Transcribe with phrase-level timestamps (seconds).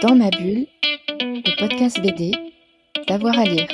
[0.00, 0.66] Dans ma bulle,
[1.18, 2.30] le podcast BD,
[3.08, 3.66] d'avoir à lire.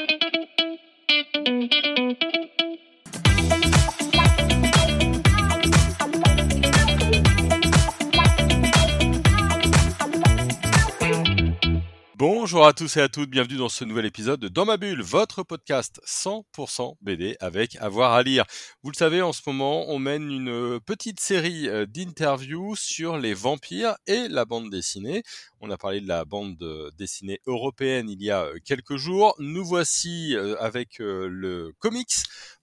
[12.26, 15.02] Bonjour à tous et à toutes, bienvenue dans ce nouvel épisode de Dans ma bulle,
[15.02, 18.44] votre podcast 100% BD avec avoir à lire.
[18.82, 23.34] Vous le savez, en ce moment, on mène une petite série euh, d'interviews sur les
[23.34, 25.22] vampires et la bande dessinée.
[25.66, 26.62] On a parlé de la bande
[26.98, 29.34] dessinée européenne il y a euh, quelques jours.
[29.38, 32.12] Nous voici euh, avec le comics,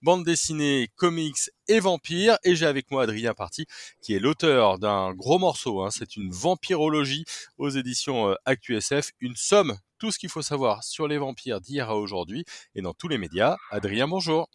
[0.02, 2.38] bande dessinée, comics et vampires.
[2.44, 3.66] Et j'ai avec moi Adrien Parti,
[4.02, 5.82] qui est l'auteur d'un gros morceau.
[5.82, 5.90] Hein.
[5.90, 7.24] C'est une vampirologie
[7.58, 11.96] aux éditions ActuSF, une somme tout ce qu'il faut savoir sur les vampires d'hier à
[11.96, 12.44] aujourd'hui
[12.76, 13.56] et dans tous les médias.
[13.72, 14.48] Adrien, bonjour.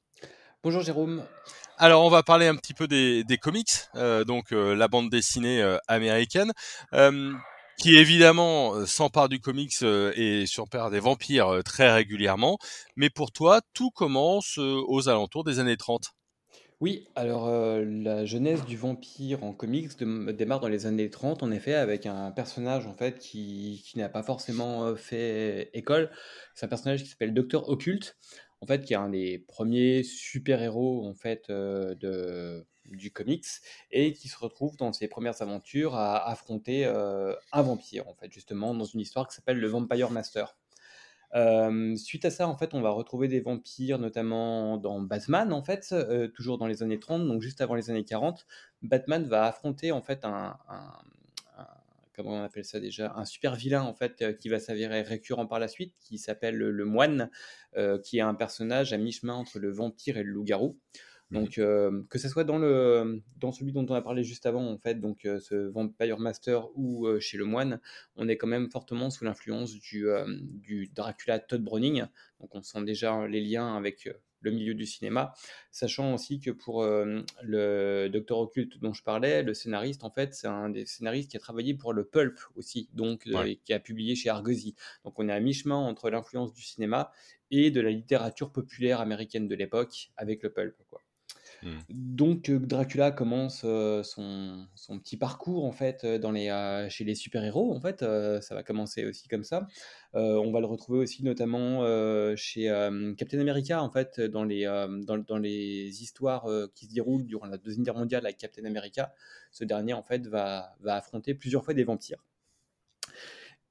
[0.64, 1.26] Bonjour Jérôme.
[1.80, 5.62] Alors on va parler un petit peu des, comics, euh, donc euh, la bande dessinée
[5.62, 6.52] euh, américaine,
[7.78, 12.58] qui évidemment s'empare du comics et surpère des vampires très régulièrement.
[12.96, 16.14] Mais pour toi, tout commence aux alentours des années 30.
[16.80, 21.50] Oui, alors euh, la genèse du vampire en comics démarre dans les années 30, en
[21.50, 26.12] effet, avec un personnage en fait qui, n'a pas forcément euh, fait école.
[26.54, 28.16] C'est un personnage qui s'appelle Docteur Occulte,
[28.62, 33.46] en fait, qui est un des premiers super-héros en fait euh, de, du comics
[33.92, 38.74] et qui se retrouve dans ses premières aventures à affronter un vampire, en fait, justement,
[38.74, 40.56] dans une histoire qui s'appelle le Vampire Master
[41.98, 45.94] suite à ça, en fait, on va retrouver des vampires, notamment dans Batman, en fait,
[46.34, 48.46] toujours dans les années 30, donc juste avant les années 40.
[48.82, 50.58] Batman va affronter, en fait, un,
[52.16, 55.60] comment on appelle ça déjà, un super vilain, en fait, qui va s'avérer récurrent par
[55.60, 57.30] la suite, qui s'appelle le, Moine,
[58.04, 60.78] qui est un personnage à mi-chemin entre le vampire et le loup-garou.
[61.32, 64.78] Donc, que ce soit dans, le, dans celui dont on a parlé juste avant, en
[64.78, 67.80] fait, donc ce Vampire Master ou chez le moine,
[68.16, 72.06] on est quand même fortement sous l'influence du, du Dracula Todd Browning.
[72.40, 74.10] Donc, on sent déjà les liens avec
[74.42, 75.34] le milieu du cinéma,
[75.72, 80.48] sachant aussi que pour le Docteur Occulte dont je parlais, le scénariste, en fait, c'est
[80.48, 83.28] un des scénaristes qui a travaillé pour le Pulp aussi, donc
[83.66, 84.76] qui a publié chez Argosy.
[85.04, 87.12] Donc on est à mi-chemin entre l'influence du cinéma
[87.50, 90.76] et de la littérature populaire américaine de l'époque avec le Pulp.
[90.90, 91.02] Quoi.
[91.64, 91.70] Mmh.
[91.90, 94.68] Donc Dracula commence son,
[95.02, 99.28] petit parcours en fait dans les, chez les super-héros en fait, ça va commencer aussi
[99.28, 99.68] comme ça.
[100.14, 101.84] on va le retrouver aussi notamment
[102.36, 102.66] chez
[103.18, 107.84] Captain America en fait dans les, dans, les histoires qui se déroulent durant la deuxième
[107.84, 109.14] guerre mondiale avec Captain America.
[109.52, 112.24] Ce dernier en fait va, va affronter plusieurs fois des vampires.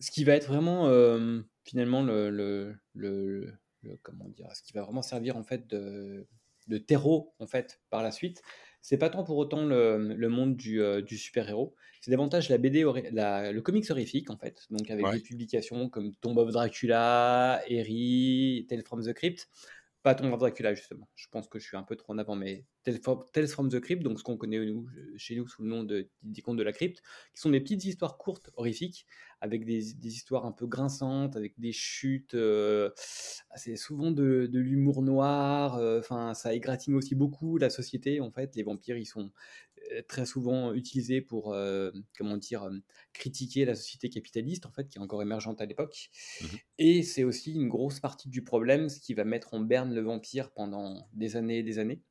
[0.00, 0.90] Ce qui va être vraiment
[1.66, 3.58] finalement le, le, le,
[4.02, 6.26] comment dire, ce qui va vraiment servir en fait de
[6.66, 8.42] de terreau en fait par la suite.
[8.82, 13.60] C'est pas tant pour autant le, monde euh, du, super-héros, c'est davantage la BD, le
[13.60, 19.02] comics horrifique en fait, donc avec des publications comme Tomb of Dracula, Harry, Tales from
[19.02, 19.48] the Crypt,
[20.06, 22.36] pas Tomb of Dracula justement, je pense que je suis un peu trop en avant,
[22.36, 24.64] mais Tales from the Crypt, donc ce qu'on connaît
[25.16, 27.02] chez nous sous le nom de, des contes de la crypte,
[27.34, 29.04] qui sont des petites histoires courtes, horrifiques,
[29.40, 32.92] avec des, histoires un peu grinçantes, avec des chutes, euh,
[33.56, 38.54] c'est souvent de, l'humour noir, euh, enfin ça égratigne aussi beaucoup la société en fait,
[38.54, 39.30] les vampires ils sont euh,
[40.08, 41.56] très souvent utilisés pour,
[42.16, 42.68] comment dire,
[43.12, 46.10] critiquer la société capitaliste en fait, qui est encore émergente à l'époque,
[46.40, 46.46] mmh
[46.78, 50.02] et c'est aussi une grosse partie du problème, ce qui va mettre en berne le
[50.02, 52.02] vampire pendant des années et des années.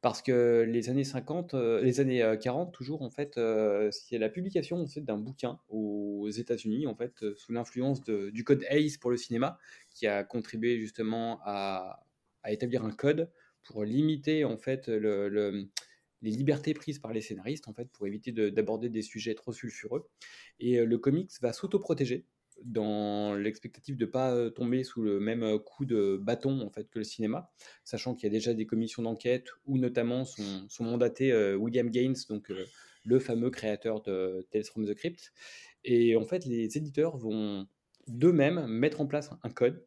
[0.00, 4.18] Parce que les années 50, euh, les années 40 euh, toujours en fait, euh, c'est
[4.18, 8.96] la publication en fait d'un bouquin aux États-Unis en fait sous l'influence du code ACE
[8.96, 9.58] pour le cinéma
[9.90, 12.04] qui a contribué justement à,
[12.46, 13.30] établir un code
[13.64, 14.88] pour limiter en fait
[16.22, 20.08] les libertés prises par les scénaristes en fait pour éviter d'aborder des sujets trop sulfureux
[20.58, 22.26] et le comics va s'autoprotéger
[22.64, 26.98] dans l'expectative de ne pas tomber sous le même coup de bâton en fait que
[26.98, 27.52] le cinéma,
[27.84, 32.16] sachant qu'il y a déjà des commissions d'enquête où notamment sont, sont mandatés William Gaines,
[32.28, 32.50] donc
[33.04, 35.32] le fameux créateur de Tales from the Crypt.
[35.84, 37.66] Et en fait, les éditeurs vont
[38.06, 39.86] d'eux-mêmes mettre en place un code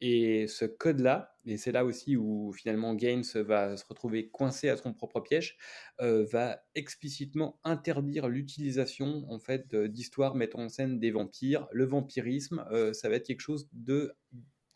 [0.00, 4.76] et ce code-là, et c'est là aussi où finalement Gaines va se retrouver coincé à
[4.76, 5.56] son propre piège,
[6.00, 11.68] euh, va explicitement interdire l'utilisation en fait d'histoires mettant en scène des vampires.
[11.72, 14.14] Le vampirisme, euh, ça va être quelque chose de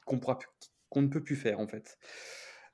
[0.07, 1.99] qu'on ne peut plus faire en fait.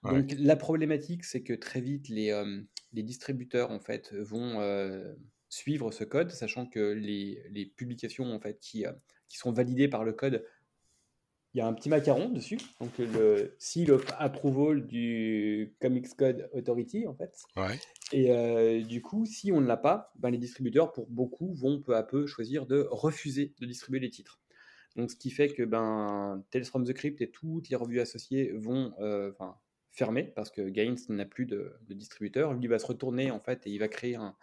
[0.05, 2.61] Donc la problématique, c'est que très vite les, euh,
[2.93, 4.61] les distributeurs en fait vont
[5.49, 8.85] suivre ce code, sachant que les, les publications en fait qui,
[9.29, 10.45] qui sont validées par le code
[11.55, 16.51] il y a un petit macaron dessus, donc le seal of approval du Comics Code
[16.53, 17.33] Authority en fait.
[17.57, 17.79] Ouais.
[18.13, 21.81] Et euh, du coup, si on ne l'a pas, ben, les distributeurs, pour beaucoup, vont
[21.81, 24.41] peu à peu choisir de refuser de distribuer les titres.
[24.97, 28.53] Donc, ce qui fait que ben, Tales from the Crypt et toutes les revues associées
[28.53, 29.33] vont euh,
[29.93, 32.53] fermer parce que Gaines n'a plus de, de distributeur.
[32.53, 34.35] Lui va se retourner en fait et il va créer un,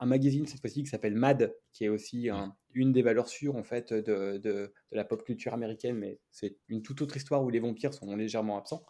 [0.00, 3.56] un magazine cette fois-ci qui s'appelle Mad, qui est aussi un- une des valeurs sûres
[3.56, 7.42] en fait de, de- de la pop culture américaine, mais c'est une toute autre histoire
[7.44, 8.84] où les vampires sont légèrement absents.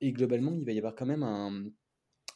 [0.00, 1.64] Et globalement, il va y avoir quand même un,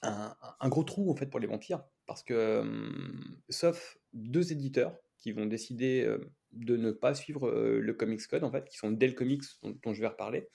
[0.03, 4.99] un- un gros trou en fait pour les vampires, parce que hum, sauf deux éditeurs
[5.19, 6.19] qui vont décider euh,
[6.53, 9.79] de ne pas suivre euh, le Comics Code en fait, qui sont Dell Comics dont,
[9.83, 10.49] dont je vais reparler,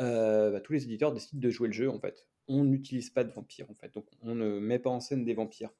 [0.00, 2.26] euh, bah, tous les éditeurs décident de jouer le jeu en fait.
[2.48, 5.34] On n'utilise pas de vampires en fait, donc on ne met pas en scène des
[5.34, 5.70] vampires.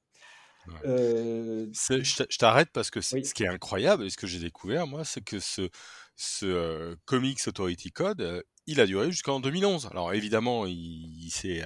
[0.67, 0.81] Ouais.
[0.87, 3.25] Euh, Je t'a- je t'arrête parce que Oui.
[3.25, 5.69] ce qui est incroyable et ce que j'ai découvert, moi, c'est que ce,
[6.17, 9.87] ce euh, Comics Authority Code, euh, il a duré jusqu'en 2011.
[9.91, 10.75] Alors évidemment, il,
[11.23, 11.63] il s'est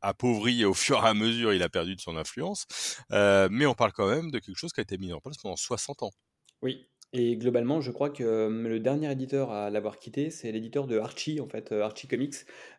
[0.00, 2.66] appauvri au fur et à mesure, il a perdu de son influence,
[3.10, 5.56] mais on parle quand même de quelque chose qui a été mis en place pendant
[5.56, 6.12] 60 ans.
[6.62, 10.86] Oui, et globalement, je crois que euh, le dernier éditeur à l'avoir quitté, c'est l'éditeur
[10.86, 12.34] de Archie, en fait, euh, Archie Comics,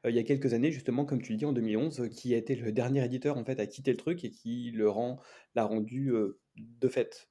[0.05, 2.35] euh, il y a quelques années, justement, comme tu le dis, en 2011, euh, qui
[2.35, 5.19] a été le dernier éditeur, en fait, à quitter le truc et qui le rend,
[5.55, 6.13] l'a rendu,
[6.55, 7.29] de fait,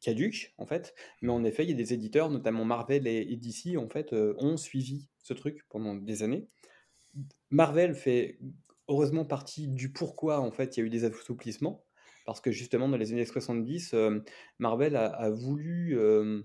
[0.00, 0.94] caduque, en fait.
[1.20, 4.56] Mais en effet, il y a des éditeurs, notamment Marvel et, DC, en fait, ont
[4.56, 6.48] suivi ce truc pendant des années.
[7.50, 8.38] Marvel fait
[8.88, 11.85] heureusement partie du pourquoi, en fait, il y a eu des assouplissements.
[12.26, 14.20] Parce que justement, dans les années 70, euh,
[14.58, 16.42] Marvel a, a voulu euh,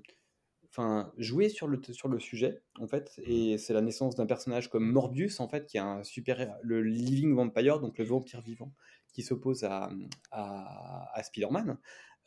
[0.69, 3.19] enfin, jouer sur le, sur le sujet, en fait.
[3.25, 6.81] Et c'est la naissance d'un personnage comme Morbius, en fait, qui est un super, le
[6.83, 8.71] Living Vampire, donc le vampire vivant,
[9.11, 9.89] qui s'oppose à,
[10.31, 11.77] à, à Spider-Man.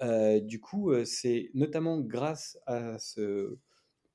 [0.02, 3.56] Euh, du coup, c'est notamment grâce à ce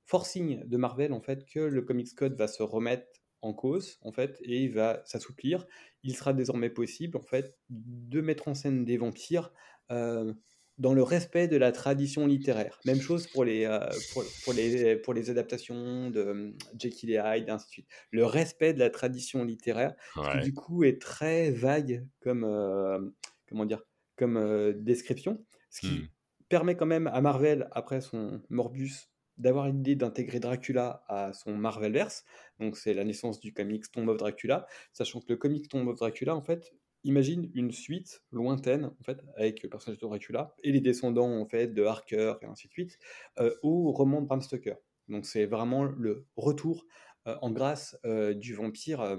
[0.05, 3.07] forcing de Marvel, en fait, que le Comics Code va se remettre
[3.41, 5.65] en cause, en fait, et il va s'assouplir.
[6.03, 9.53] Il sera désormais possible, en fait, de mettre en scène des vampires
[9.91, 10.33] euh,
[10.77, 12.79] dans le respect de la tradition littéraire.
[12.85, 13.79] Même chose pour les, euh,
[14.13, 17.87] pour, pour les, pour les adaptations de euh, Jekyll et Hyde, ainsi de suite.
[18.11, 23.09] Le respect de la tradition littéraire, qui du coup est très vague comme, euh,
[23.47, 23.83] comment dire,
[24.15, 26.09] comme description, ce qui Hmm.
[26.49, 29.09] permet quand même à Marvel, après son Morbius,
[29.39, 32.25] d'avoir l'idée d'intégrer Dracula à son Marvelverse.
[32.59, 35.97] Donc c'est la naissance du comics Tomb of Dracula, sachant que le comic Tomb of
[35.97, 40.71] Dracula, en fait, imagine une suite lointaine, en fait, avec le personnage de Dracula et
[40.71, 42.99] les descendants, en fait, de Harker et ainsi de suite,
[43.39, 44.75] euh, au roman de Bram Stoker.
[45.07, 46.85] Donc c'est vraiment le retour
[47.27, 49.17] euh, en grâce euh, du vampire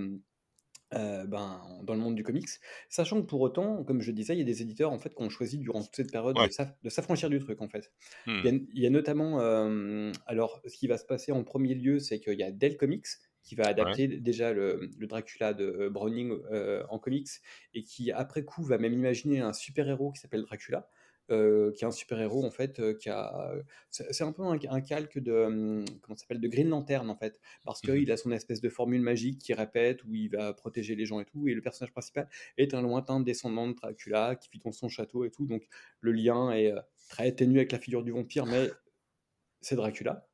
[0.95, 2.49] euh, ben, dans le monde du comics,
[2.89, 5.23] sachant que pour autant, comme je disais, il y a des éditeurs en fait qui
[5.23, 6.49] ont choisi durant toute cette période Ouais.
[6.49, 7.93] de s'aff- de s'affranchir du truc en fait.
[8.27, 8.41] Hmm.
[8.43, 11.45] Il y a, il y a notamment, euh, alors ce qui va se passer en
[11.45, 13.07] premier lieu, c'est qu'il y a Dell Comics
[13.43, 17.29] qui va adapter déjà le, le Dracula de euh, Browning euh, en comics
[17.73, 20.89] et qui après coup va même imaginer un super héros qui s'appelle Dracula.
[21.32, 23.53] Euh, qui est un super héros en fait euh, qui a
[23.91, 27.41] c'est c'est un peu un, un calque de comment s'appelle de Green Lantern en fait
[27.65, 27.94] parce Mhm.
[27.97, 31.21] qu'il a son espèce de formule magique qui répète où il va protéger les gens
[31.21, 34.73] et tout et le personnage principal est un lointain descendant de Dracula qui vit dans
[34.73, 35.67] son château et tout donc
[36.00, 38.71] le lien est euh, très ténu avec la figure du vampire mais
[39.61, 40.29] c'est Dracula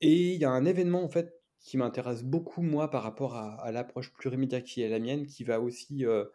[0.00, 3.54] et il y a un événement en fait qui m'intéresse beaucoup moi par rapport à,
[3.62, 6.26] à l'approche plurimédia qui est la mienne, qui va aussi euh,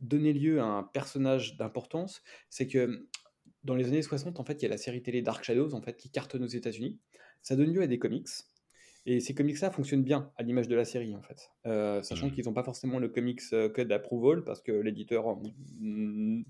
[0.00, 3.06] donner lieu à un personnage d'importance, c'est que
[3.64, 5.82] dans les années 60 en fait il y a la série télé Dark Shadows en
[5.82, 6.98] fait qui cartonne aux États-Unis,
[7.42, 8.28] ça donne lieu à des comics.
[9.06, 11.50] Et ces comics-là fonctionnent bien à l'image de la série, en fait.
[11.66, 12.32] Euh, sachant Mhm.
[12.34, 15.38] qu'ils n'ont pas forcément le comics euh, code approval, parce que l'éditeur
[15.78, 16.42] mm,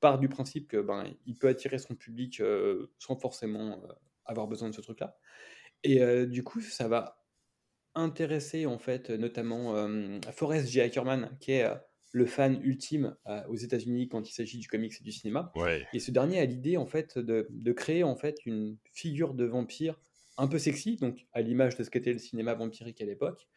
[0.00, 3.92] part du principe que ben, il peut attirer son public euh, sans forcément euh,
[4.24, 5.16] avoir besoin de ce truc-là.
[5.84, 7.24] Et du coup, ça va
[7.94, 9.86] intéresser en fait notamment
[10.32, 10.80] Forrest J.
[10.80, 11.68] Ackerman, qui est
[12.14, 15.50] le fan ultime euh, aux États-Unis quand il s'agit du comics et du cinéma.
[15.56, 15.84] Ouais.
[15.92, 19.44] Et ce dernier a l'idée en fait de, de créer en fait une figure de
[19.44, 20.00] vampire
[20.36, 23.48] un peu sexy, donc à l'image de ce qu'était le cinéma vampirique à l'époque.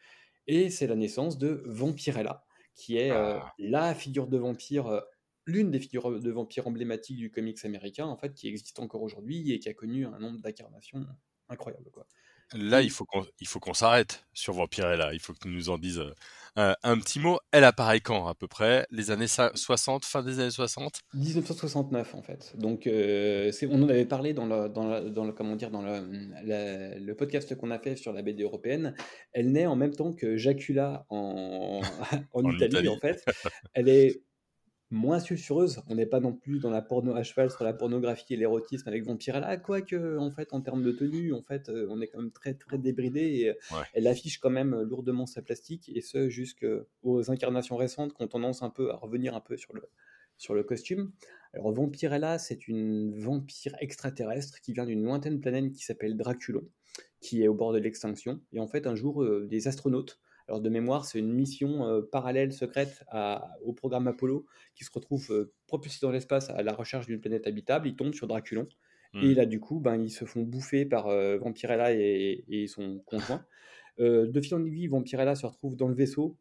[0.48, 3.52] Et c'est la naissance de Vampirella, qui est euh, Ah.
[3.60, 5.00] la figure de vampire, euh,
[5.46, 9.52] l'une des figures de vampire emblématiques du comics américain, en fait, qui existe encore aujourd'hui
[9.52, 11.06] et qui a connu un nombre d'incarnations
[11.48, 11.90] incroyable.
[11.92, 12.06] Quoi.
[12.54, 15.12] Là, Et- il faut qu'on il faut qu'on s'arrête sur Vampirella.
[15.12, 16.12] Il faut que tu nous en dises euh,
[16.56, 17.38] un, un petit mot.
[17.52, 18.86] Elle apparaît quand à peu près?
[18.90, 22.52] Les années sa- 60, fin des années 60 1969 en fait.
[22.56, 25.70] Donc euh, c'est- on en avait parlé dans le, dans le, dans le- comment dire
[25.70, 26.00] dans le,
[26.44, 28.94] la- le podcast qu'on a fait sur la BD européenne.
[29.32, 31.80] Elle naît en même temps que Jacula en,
[32.32, 32.88] en, En Italie, Italie.
[32.88, 33.24] en fait.
[33.74, 34.22] Elle est
[34.90, 35.82] moins sulfureuse.
[35.88, 38.88] On n'est pas non plus dans la porno à cheval sur la pornographie et l'érotisme
[38.88, 42.18] avec Vampirella, quoique en fait en termes de tenue, en fait euh, on est quand
[42.18, 46.28] même très très débridé et euh, elle affiche quand même lourdement sa plastique et ce
[46.28, 49.82] jusqu'aux incarnations récentes qui ont tendance un peu à revenir un peu sur le
[50.38, 51.12] sur le costume.
[51.52, 56.62] Alors Vampirella, c'est une vampire extraterrestre qui vient d'une lointaine planète qui s'appelle Draculon,
[57.20, 58.40] qui est au bord de l'extinction.
[58.52, 62.00] Et en fait, un jour, euh, des astronautes alors de mémoire, c'est une mission euh,
[62.00, 63.04] parallèle secrète
[63.62, 67.46] au programme Apollo qui se retrouve euh, propulsé dans l'espace à la recherche d'une planète
[67.46, 67.86] habitable.
[67.86, 68.66] Ils tombent sur Draculon.
[69.14, 69.32] Et hmm.
[69.32, 73.44] là, du coup, ben, ils se font bouffer par euh, Vampirella et, son conjoint.
[73.98, 76.36] de fil en aiguille, Vampirella se retrouve dans le vaisseau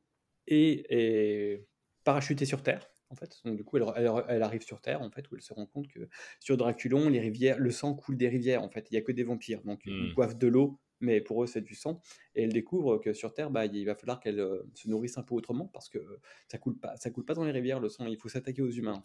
[0.48, 1.66] et est
[2.04, 2.90] parachutée sur Terre.
[3.10, 5.66] En fait, donc du coup, elle, arrive sur Terre, en fait, où elle se rend
[5.66, 6.10] compte que
[6.42, 8.64] sur Draculon, les rivières, le sang coule des rivières.
[8.64, 10.14] En fait, il y a que des vampires, donc ils hmm.
[10.14, 12.02] boivent de l'eau mais pour eux c'est du sang.
[12.36, 15.24] Et elle découvre que sur Terre, bah, il va falloir qu'elle euh, se nourrisse un
[15.24, 16.00] peu autrement parce que
[16.48, 18.06] ça coule pas, ça coule pas dans les rivières le sang.
[18.08, 19.02] Il faut s'attaquer aux humains.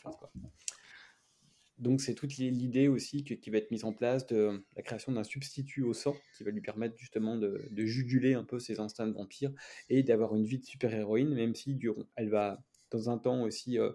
[1.78, 5.24] Donc c'est toute l'idée aussi qui va être mise en place de la création d'un
[5.24, 9.12] substitut au sang qui va lui permettre justement de, juguler un peu ses instincts de
[9.12, 9.52] vampire
[9.88, 11.76] et d'avoir une vie de super-héroïne, même si
[12.14, 13.90] elle va dans un temps aussi euh,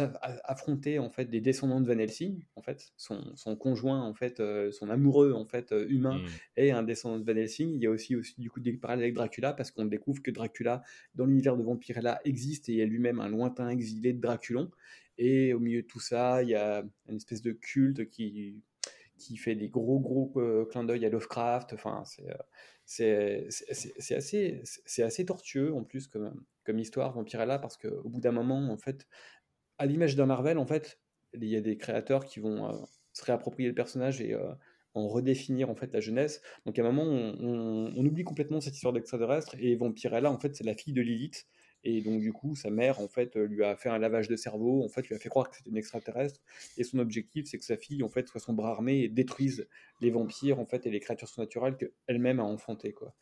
[0.00, 4.40] affronter en fait des descendants de Van Helsing en fait son, son conjoint en fait
[4.40, 6.26] euh, son amoureux en fait euh, humain mmh.
[6.56, 7.70] est un descendant de Van Helsing.
[7.74, 10.30] Il y a aussi aussi du coup des parallèles avec Dracula parce qu'on découvre que
[10.30, 10.82] Dracula
[11.14, 14.70] dans l'univers de Vampirella existe et il y a lui-même un lointain exilé de Draculon.
[15.18, 18.62] Et au milieu de tout ça il y a une espèce de culte qui
[19.18, 21.74] qui fait des gros gros euh, clins d'œil à Lovecraft.
[21.74, 22.26] Enfin c'est
[22.84, 28.32] c'est assez, c'est assez tortueux en plus comme, comme histoire Vampirella parce qu'au bout d'un
[28.32, 29.06] moment en fait
[29.82, 31.00] à l'image d'un Marvel, en fait,
[31.34, 32.72] il y a des créateurs qui vont euh,
[33.12, 34.52] se réapproprier le personnage et euh,
[34.94, 36.40] en redéfinir en fait la jeunesse.
[36.66, 40.62] Donc à un moment, on, oublie complètement cette histoire d'extraterrestre et Vampirella, en fait, c'est
[40.62, 41.48] la fille de Lilith.
[41.82, 44.84] Et donc du coup, sa mère, en fait, lui a fait un lavage de cerveau,
[44.84, 46.40] en fait, lui a fait croire que c'était une extraterrestre.
[46.76, 49.66] Et son objectif, c'est que sa fille, en fait, soit son bras armé et détruise
[50.00, 53.12] les vampires, en fait, et les créatures surnaturelles qu'elle-même a enfantées, quoi.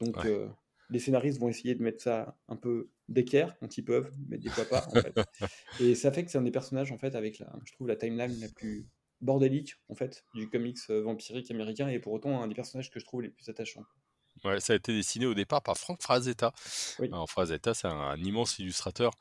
[0.00, 0.48] Donc euh,
[0.90, 4.48] les scénaristes vont essayer de mettre ça un peu d'équerre quand ils peuvent, mais des
[4.48, 4.86] fois pas.
[4.88, 5.14] En fait.
[5.80, 7.96] Et ça fait que c'est un des personnages en fait avec la, je trouve la
[7.96, 8.86] timeline la plus
[9.20, 13.00] bordélique en fait du comics euh, vampirique américain et pour autant un des personnages que
[13.00, 13.84] je trouve les plus attachants.
[14.44, 16.52] Ouais, ça a été dessiné au départ par Frank Frazetta.
[17.00, 19.12] Alors Frazetta, c'est un, immense illustrateur,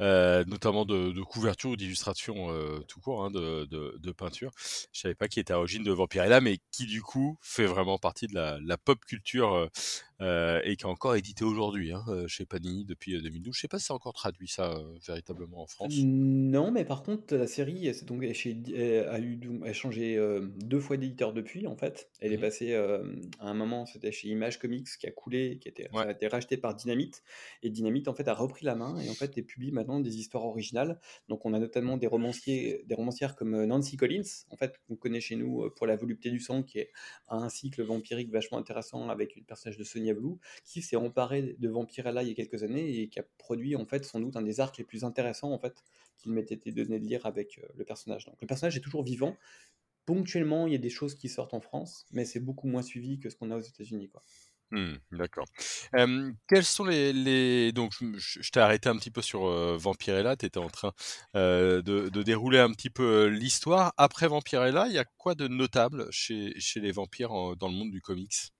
[0.00, 4.50] euh, notamment de, de couverture ou d'illustration euh, tout court, hein, de, de, de, peinture.
[4.92, 7.98] Je savais pas qui était à l'origine de Vampirella, mais qui du coup fait vraiment
[7.98, 9.68] partie de la, la pop culture
[10.22, 13.48] euh, et qui est encore édité aujourd'hui hein, euh, chez Panini depuis 2012.
[13.48, 15.92] Euh, Je sais pas si c'est encore traduit ça véritablement en France.
[15.98, 21.66] Non, mais par contre, la série donc, a, eu, a changé deux fois d'éditeur depuis,
[21.66, 22.08] en fait.
[22.20, 25.68] Elle est mmh passée à un moment, c'était chez Image Comics qui a coulé, qui
[25.68, 27.22] a été, a été racheté par Dynamite.
[27.62, 30.18] Et Dynamite, en fait, a repris la main et en fait, et publie maintenant des
[30.18, 31.00] histoires originales.
[31.28, 35.20] Donc, on a notamment des romanciers, des romancières comme Nancy Collins, en fait, qu'on connaît
[35.20, 36.90] chez nous pour La Volupté du Sang, qui est
[37.28, 40.11] un cycle vampirique vachement intéressant avec le personnage de Sonia
[40.64, 43.86] qui s'est emparé de Vampirella il y a quelques années et qui a produit en
[43.86, 45.82] fait sans doute un des arcs les plus intéressants en fait
[46.18, 48.26] qu'il m'était été donné de lire avec euh, le personnage.
[48.26, 49.36] Donc le personnage est toujours vivant.
[50.06, 53.20] Ponctuellement, il y a des choses qui sortent en France, mais c'est beaucoup moins suivi
[53.20, 54.10] que ce qu'on a aux États-Unis.
[54.72, 55.44] Mmh, d'accord.
[56.48, 60.58] quels sont les, donc je, t'ai arrêté un petit peu sur euh, Vampirella, tu étais
[60.58, 60.92] en train
[61.36, 63.92] euh, de, dérouler un petit peu l'histoire.
[63.98, 68.00] Après Vampirella, il y a quoi de notable chez les vampires dans le monde du
[68.00, 68.52] comics?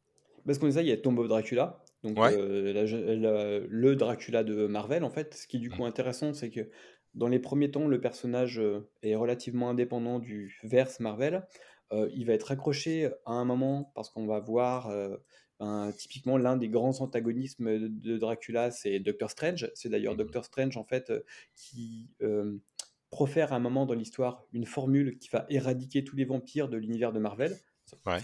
[0.47, 5.05] Parce qu'on disait, il y a Tomb of Dracula, donc euh, le Dracula de Marvel,
[5.05, 5.35] en fait.
[5.35, 6.69] Ce qui est du coup intéressant, c'est que
[7.15, 11.47] dans les premiers temps, le personnage euh, est relativement indépendant du verse Marvel.
[11.93, 14.91] Euh, il va être accroché à un moment parce qu'on va voir
[15.97, 19.71] typiquement l'un des grands antagonismes de Dracula, c'est Doctor Strange.
[19.75, 21.13] C'est d'ailleurs mmh Doctor Strange en fait
[21.55, 22.11] qui
[23.11, 26.79] profère à un moment dans l'histoire une formule qui va éradiquer tous les vampires de
[26.79, 27.57] l'univers de Marvel.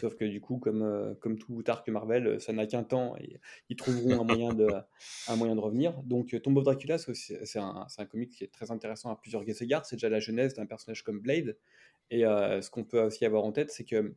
[0.01, 3.17] Sauf que du coup, comme, euh, comme tout arc Marvel, euh, ça n'a qu'un temps
[3.19, 4.69] et ils trouveront un moyen de,
[5.29, 5.95] un moyen de revenir.
[6.03, 9.43] Donc, euh, Tomb of Dracula, c'est un, un, comic qui est très intéressant à plusieurs
[9.63, 9.87] égards.
[9.87, 11.57] C'est déjà la genèse d'un personnage comme Blade.
[12.11, 14.15] Et ce qu'on peut aussi avoir en tête, c'est que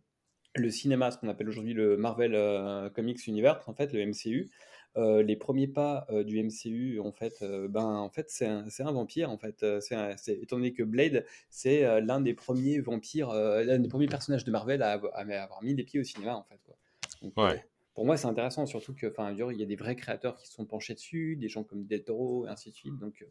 [0.55, 4.50] le cinéma, ce qu'on appelle aujourd'hui le Marvel Comics Universe, en fait, le MCU,
[4.98, 8.65] euh, les premiers pas euh, du MCU, en fait, euh, ben, en fait c'est un,
[8.79, 9.31] un, vampire.
[9.31, 14.07] En fait, c'est étant donné que Blade, c'est l'un des premiers vampires, l'un des premiers
[14.07, 16.60] personnages de Marvel à, avoir mis les pieds au cinéma, en fait.
[16.65, 17.55] Quoi.
[17.93, 20.53] pour moi, c'est intéressant, surtout que, enfin, il y a des vrais créateurs qui se
[20.53, 22.98] sont penchés dessus, des gens comme Del Toro, et ainsi de suite.
[23.00, 23.25] Donc,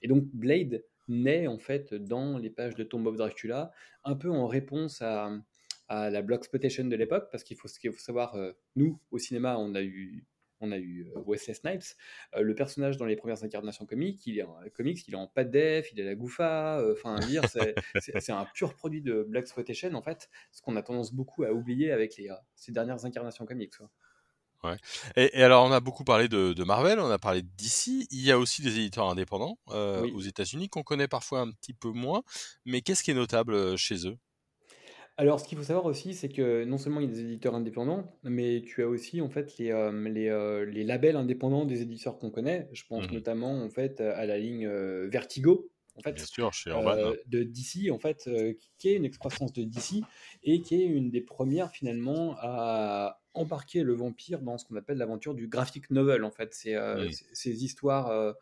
[0.00, 3.72] et donc, Blade naît en fait dans les pages de Tomb of Dracula,
[4.04, 5.30] un peu en réponse à,
[5.88, 8.34] à la Bloxploitation de l'époque, parce qu'il faut, qu'il faut savoir,
[8.76, 10.24] nous, au cinéma, on a eu
[10.62, 11.96] on a eu Wesley Snipes.
[12.38, 15.44] le personnage dans les premières incarnations comiques, il est en, comics, il est en pas
[15.44, 16.82] de def, il est la gouffa.
[16.92, 17.42] Enfin, dire,
[18.00, 21.52] c'est un pur produit de Black Exploitation, en fait, ce qu'on a tendance beaucoup à
[21.52, 23.74] oublier avec les, ces dernières incarnations comics.
[24.64, 24.76] Ouais.
[25.16, 28.06] Et, alors, on a beaucoup parlé de, Marvel, on a parlé d'ici.
[28.10, 31.90] Il y a aussi des éditeurs indépendants aux États-Unis qu'on connaît parfois un petit peu
[31.90, 32.22] moins.
[32.64, 34.16] Mais qu'est-ce qui est notable chez eux?
[35.18, 37.54] Alors, ce qu'il faut savoir aussi, c'est que non seulement il y a des éditeurs
[37.54, 41.82] indépendants, mais tu as aussi en fait les, euh, les, euh, les labels indépendants des
[41.82, 42.68] éditeurs qu'on connaît.
[42.72, 46.52] Je pense mmh notamment en fait à la ligne euh, Vertigo, en fait, Bien sûr,
[46.54, 47.12] chez hein.
[47.26, 48.28] de DC, en fait,
[48.78, 50.02] qui est une excroissance de DC
[50.42, 54.96] et qui est une des premières finalement à embarquer le vampire dans ce qu'on appelle
[54.96, 56.24] l'aventure du graphic novel.
[56.24, 56.74] En fait, c'est
[57.34, 58.34] ces histoires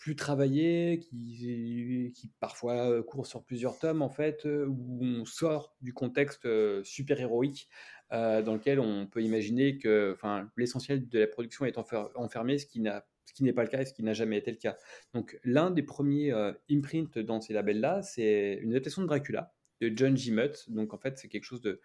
[0.00, 5.92] plus travaillé, qui, qui parfois court sur plusieurs tomes, en fait, où on sort du
[5.92, 6.48] contexte
[6.82, 7.68] super-héroïque
[8.10, 10.16] dans lequel on peut imaginer que
[10.56, 13.82] l'essentiel de la production est enfermé, ce qui n'a ce qui n'est pas le cas
[13.82, 14.76] et ce qui n'a jamais été le cas.
[15.14, 16.32] Donc l'un des premiers
[16.68, 20.32] imprints dans ces labels-là, c'est une adaptation de Dracula de John G.
[20.32, 20.70] Mutt.
[20.70, 21.80] Donc en fait, c'est quelque chose de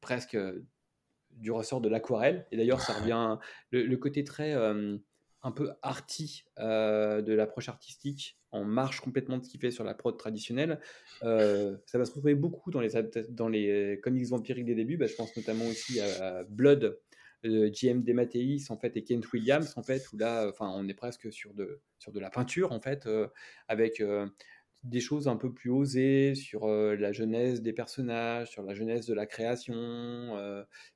[0.00, 0.38] presque
[1.32, 2.46] du ressort de l'aquarelle.
[2.50, 3.38] Et d'ailleurs, ça revient
[3.70, 4.54] le, côté très
[5.42, 9.84] un peu arty euh, de l'approche artistique, en marche complètement de ce qu'il fait sur
[9.84, 10.80] la prod traditionnelle.
[11.22, 12.90] Euh, ça va se retrouver beaucoup dans les,
[13.30, 14.96] dans les comics vampiriques des débuts.
[14.96, 16.98] Bah, je pense notamment aussi à, Blood,
[17.44, 20.94] de JM Dematteis en fait et Kent Williams en fait où là enfin on est
[20.94, 23.28] presque sur de sur de la peinture en fait euh,
[23.68, 24.02] avec
[24.82, 29.14] des choses un peu plus osées sur la jeunesse des personnages, sur la jeunesse de
[29.14, 29.74] la création.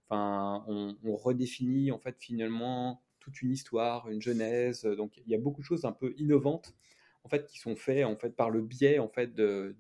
[0.09, 4.85] Enfin, on, on, redéfinit en fait finalement toute une histoire, une genèse.
[4.85, 6.75] Euh, donc il y a beaucoup de choses un peu innovantes
[7.23, 9.77] en fait qui sont faites en fait par le biais en fait de,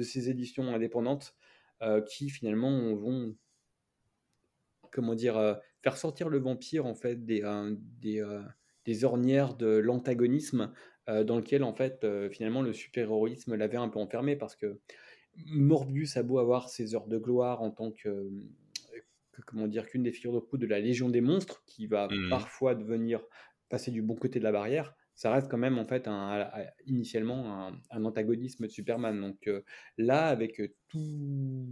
[0.00, 1.34] ces éditions indépendantes
[1.82, 3.36] euh, qui finalement vont
[4.90, 7.42] comment dire euh, faire sortir le vampire en fait des
[8.00, 8.26] des,
[8.86, 10.72] des ornières de l'antagonisme
[11.06, 14.78] dans lequel en fait finalement le super-héroïsme l'avait un peu enfermé parce que
[15.46, 18.30] Morbius a beau avoir ses heures de gloire en tant que
[19.46, 22.28] comment dire qu'une des figures de proue de la Légion des monstres, qui va mmh.
[22.30, 23.20] parfois devenir
[23.68, 26.48] passer du bon côté de la barrière, ça reste quand même en fait un,
[26.86, 29.20] initialement un, antagonisme de Superman.
[29.20, 29.62] Donc euh,
[29.96, 31.66] là, avec tout,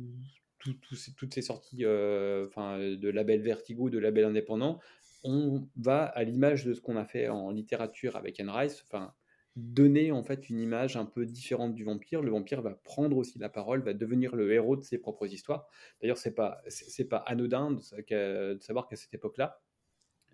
[0.59, 4.81] toutes ces sorties euh, enfin, de label Vertigo, de label indépendant,
[5.23, 8.85] on va à l'image de ce qu'on a fait en littérature avec Anne Rice.
[8.87, 9.15] Enfin,
[9.57, 12.23] donner en fait une image un peu différente du vampire.
[12.23, 15.67] Le vampire va prendre aussi la parole, va devenir le héros de ses propres histoires.
[16.01, 19.61] D'ailleurs, c'est pas c'est pas anodin de, savoir qu'à cette époque-là,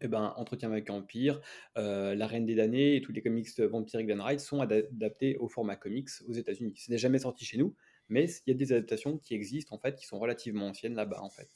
[0.01, 1.41] eh ben, Entretien avec vampire,
[1.79, 5.77] euh, La Reine des damnés et tous les comics vampiriques d'Anne sont adaptés au format
[5.77, 6.75] comics aux États-Unis.
[6.77, 7.77] Ce n'est jamais sorti chez nous,
[8.09, 11.23] mais il y a des adaptations qui existent en fait, qui sont relativement anciennes là-bas
[11.23, 11.49] en fait.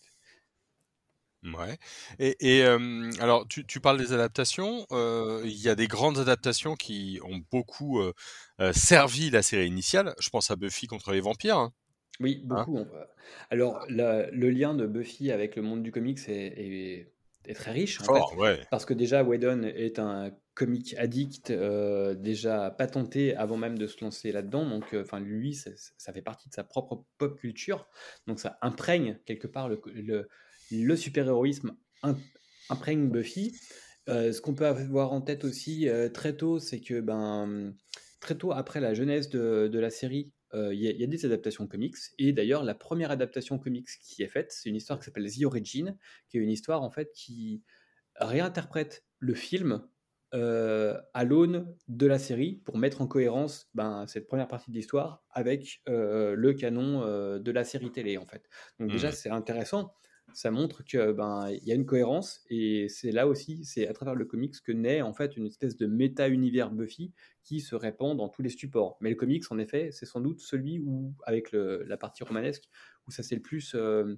[1.45, 1.79] Ouais.
[2.19, 2.63] Et,
[3.21, 4.87] alors, tu, parles des adaptations.
[4.91, 8.03] Il y a des grandes adaptations qui ont beaucoup
[8.73, 10.15] servi la série initiale.
[10.19, 11.59] Je pense à Buffy contre les vampires.
[11.59, 11.73] Hein.
[12.21, 12.65] Oui, hein?
[12.67, 12.87] beaucoup.
[13.51, 17.13] alors, le lien de Buffy avec le monde du comics est,
[17.55, 18.01] très riche.
[18.71, 24.33] Parce que déjà, Whedon est un comic addict déjà patenté avant même de se lancer
[24.33, 24.69] là-dedans.
[24.69, 27.87] Donc, enfin, lui, ça, fait partie de sa propre pop culture.
[28.27, 30.29] Donc, ça imprègne quelque part le le
[30.97, 31.77] super-héroïsme
[32.69, 33.55] imprègne Buffy.
[34.09, 37.75] Euh, ce qu'on peut avoir en tête aussi euh, très tôt, c'est que ben,
[38.21, 41.97] très tôt après la genèse de, la série, euh, il y, a des adaptations comics.
[42.19, 45.45] Et d'ailleurs, la première adaptation comics qui est faite, c'est une histoire qui s'appelle The
[45.45, 45.97] Origin,
[46.29, 47.63] qui est une histoire en fait qui
[48.17, 49.87] réinterprète le film
[50.33, 55.25] à l'aune de la série pour mettre en cohérence ben, cette première partie de l'histoire
[55.31, 57.01] avec le canon
[57.39, 58.43] de la série télé en fait.
[58.79, 59.13] Donc déjà mmh.
[59.13, 59.95] c'est intéressant
[60.37, 63.95] ça montre que ben il y a une cohérence et c'est là aussi, c'est à
[63.95, 68.15] travers le comics que naît en fait une espèce de méta-univers Buffy qui se répand
[68.19, 68.99] dans tous les supports.
[69.01, 72.65] Mais le comics, en effet, c'est sans doute celui où, avec la partie romanesque,
[73.09, 74.15] où ça s'est le plus euh,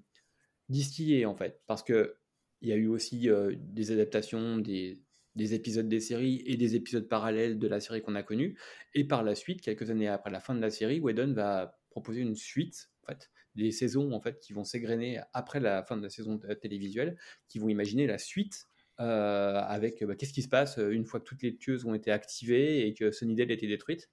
[0.69, 2.17] distillé en fait, parce que
[2.63, 5.01] il y a eu aussi euh, des adaptations des,
[5.37, 8.59] des épisodes des séries et des épisodes parallèles de la série qu'on a connue.
[8.93, 12.23] Et par la suite, quelques années après la fin de la série, Whedon va proposer
[12.23, 16.03] une suite en fait, des saisons en fait qui vont s'égrener après la fin de
[16.03, 17.17] la saison télévisuelle,
[17.49, 18.67] qui vont imaginer la suite
[19.01, 21.95] euh, avec bah, qu'est-ce qui se passe euh, une fois que toutes les tueuses ont
[21.95, 24.11] été activées et que Sunnydale a été détruite,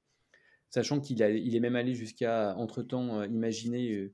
[0.69, 4.12] sachant qu'il il est même allé jusqu'à entre-temps euh, imaginer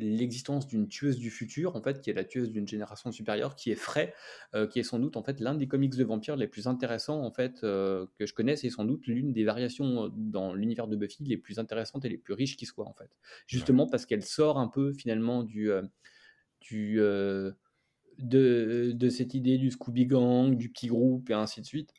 [0.00, 3.70] l'existence d'une tueuse du futur, en fait, qui est la tueuse d'une génération supérieure, qui
[3.70, 4.14] est frais,
[4.54, 7.22] euh, qui est sans doute en fait l'un des comics de vampires les plus intéressants
[7.22, 10.88] en fait euh, que je connaisse, et sans doute l'une des variations euh, dans l'univers
[10.88, 13.10] de Buffy les plus intéressantes et les plus riches qui soient en fait.
[13.46, 15.70] Justement parce qu'elle sort un peu finalement du
[16.60, 17.00] du
[18.18, 21.94] de, de cette idée du Scooby Gang, du petit groupe et ainsi de suite.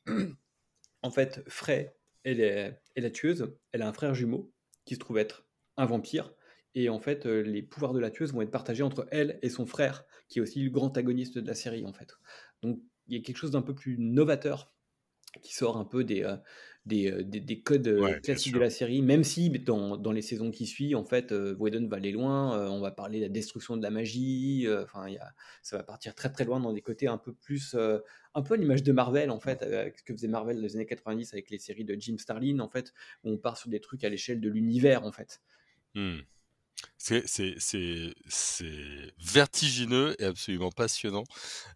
[1.02, 4.52] en fait, Frey, elle est, elle est la tueuse, elle a un frère jumeau
[4.86, 5.46] qui se trouve être
[5.78, 6.34] un vampire.
[6.76, 9.50] Et en fait, euh, les pouvoirs de la tueuse vont être partagés entre elle et
[9.50, 12.18] son frère, qui est aussi le grand antagoniste de la série, en fait.
[12.62, 14.72] Donc, il y a quelque chose d'un peu plus novateur
[15.42, 16.36] qui sort un peu des, euh,
[16.92, 20.66] euh, des, des, codes classiques de la série, même si dans, dans, les saisons qui
[20.66, 23.84] suivent, en fait, euh, Whedon va aller loin, on va parler de la destruction de
[23.84, 25.06] la magie, enfin,
[25.62, 27.76] ça va partir très très loin dans des côtés un peu plus,
[28.34, 30.76] un peu à l'image de Marvel, en fait, avec ce que faisait Marvel dans les
[30.76, 33.80] années 90 avec les séries de Jim Starlin, en fait, où on part sur des
[33.80, 35.42] trucs à l'échelle de l'univers, en fait.
[35.96, 36.20] Mmh.
[36.98, 38.14] C'est
[39.20, 41.24] vertigineux et absolument passionnant,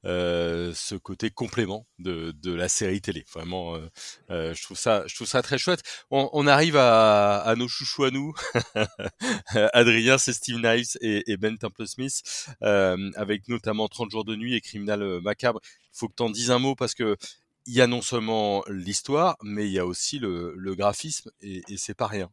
[0.06, 3.26] euh, ce côté complément de, la série télé.
[3.34, 3.90] Vraiment, euh,
[4.30, 5.82] euh, je, trouve ça, très chouette.
[6.12, 8.34] On, arrive à, nos chouchous à nous.
[9.74, 12.22] Adrien, c'est Steve Niles et, Ben Temple Smith,
[12.62, 15.60] euh, avec notamment 30 jours de nuit et Criminal Macabre.
[15.64, 17.16] Il faut que tu en dises un mot parce que
[17.68, 21.64] il y a non seulement l'histoire, mais il y a aussi le, le graphisme et,
[21.68, 22.30] et c'est pas rien.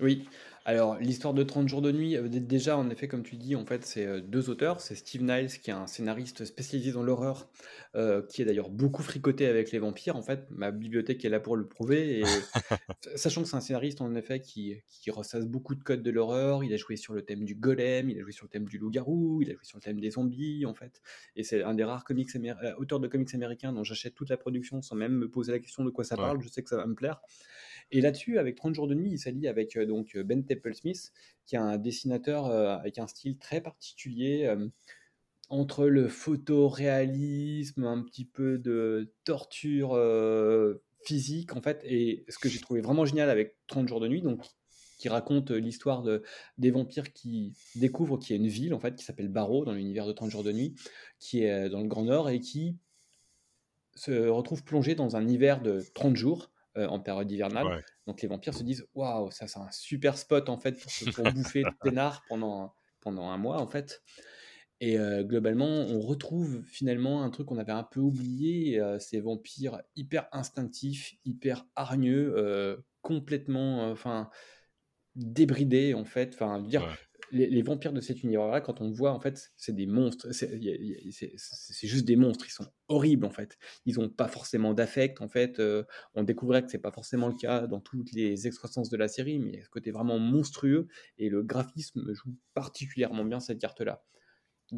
[0.00, 0.28] Oui,
[0.66, 3.66] alors, l'histoire de 30 jours de nuit, euh, déjà, en effet, comme tu dis, en
[3.66, 4.80] fait, c'est euh, deux auteurs.
[4.80, 7.50] C'est Steve Niles, qui est un scénariste spécialisé dans l'horreur,
[7.96, 10.16] euh, qui est d'ailleurs beaucoup fricoté avec les vampires.
[10.16, 12.20] En fait, ma bibliothèque est là pour le prouver.
[12.20, 12.24] Et
[13.14, 16.64] sachant que c'est un scénariste, en effet, qui, qui ressasse beaucoup de codes de l'horreur.
[16.64, 18.78] Il a joué sur le thème du golem, il a joué sur le thème du
[18.78, 21.02] loup-garou, il a joué sur le thème des zombies, en fait.
[21.36, 22.30] Et c'est un des rares comics
[22.78, 25.84] auteurs de comics américains dont j'achète toute la production sans même me poser la question
[25.84, 26.40] de quoi ça parle.
[26.40, 27.20] Je sais que ça va me plaire.
[27.90, 31.12] Et là-dessus, avec 30 jours de nuit, il s'allie avec euh, donc Ben Temple Smith,
[31.46, 34.68] qui est un dessinateur euh, avec un style très particulier euh,
[35.50, 39.98] entre le photoréalisme, un petit peu de torture
[41.04, 44.22] physique en fait, et ce que j'ai trouvé vraiment génial avec 30 jours de nuit,
[44.22, 44.42] donc
[44.98, 46.22] qui raconte l'histoire de,
[46.56, 49.72] des vampires qui découvrent qu'il y a une ville en fait qui s'appelle Barrow dans
[49.72, 50.74] l'univers de 30 jours de nuit,
[51.20, 52.78] qui est dans le Grand Nord et qui
[53.94, 57.84] se retrouve plongé dans un hiver de 30 jours euh, en période hivernale.
[58.06, 60.72] Donc les vampires se disent waouh, ça c'est un super spot en fait
[61.14, 64.02] pour, bouffer tout peinard pendant, pendant un mois en fait.
[64.80, 69.20] Et euh, globalement, on retrouve finalement un truc qu'on avait un peu oublié, euh, ces
[69.20, 74.30] vampires hyper instinctifs, hyper hargneux, complètement, enfin
[75.14, 76.34] débridés en fait.
[76.34, 76.82] Enfin, dire,
[77.30, 80.28] les, vampires de cet univers-là, quand on voit, en fait, c'est des monstres.
[80.32, 82.46] C'est juste des monstres.
[82.46, 83.58] Ils sont horribles, en fait.
[83.86, 85.58] Ils n'ont pas forcément d'affect, en fait.
[85.58, 85.84] Euh,
[86.14, 89.38] on découvrait que c'est pas forcément le cas dans toutes les excroissances de la série,
[89.38, 90.88] mais il y a ce côté vraiment monstrueux.
[91.18, 94.04] Et le graphisme joue particulièrement bien cette carte-là.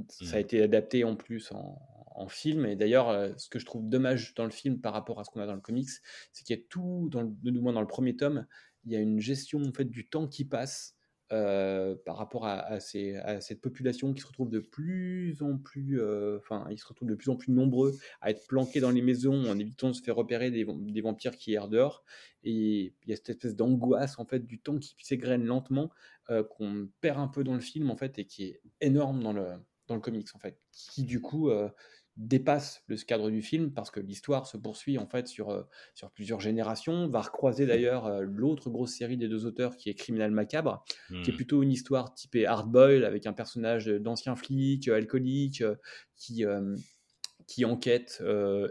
[0.09, 0.41] Ça a mmh.
[0.41, 2.65] été adapté en plus en, film.
[2.65, 5.31] Et d'ailleurs, euh, ce que je trouve dommage dans le film par rapport à ce
[5.31, 5.91] qu'on a dans le comics,
[6.33, 8.47] c'est qu'il y a tout, dans le, moins dans le premier tome,
[8.85, 10.96] il y a une gestion en fait du temps qui passe
[11.33, 16.39] euh, par rapport à, cette population qui se retrouve de plus en plus, euh,
[16.71, 19.59] ils se retrouvent de plus en plus nombreux à être planqués dans les maisons en
[19.59, 20.65] évitant de se faire repérer des,
[21.01, 22.05] vampires qui errent dehors.
[22.45, 25.91] Et il y a cette espèce d'angoisse en fait du temps qui s'égrène lentement
[26.31, 29.33] euh, qu'on perd un peu dans le film en fait et qui est énorme dans
[29.33, 29.47] le
[29.89, 31.49] dans le comics en fait, qui du coup
[32.17, 35.63] dépasse le cadre du film parce que l'histoire se poursuit en fait sur, euh,
[35.95, 39.95] sur plusieurs générations, va recroiser d'ailleurs euh, l'autre grosse série des deux auteurs qui est
[39.95, 40.85] Criminal Macabre,
[41.23, 45.63] qui est plutôt une histoire typée hardboil avec un personnage d'ancien flic euh, alcoolique
[46.15, 46.45] qui,
[47.47, 48.23] qui enquête,